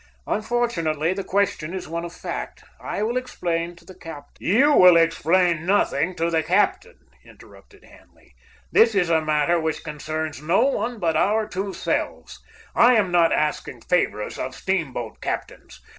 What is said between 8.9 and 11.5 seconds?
is a matter which concerns no one but our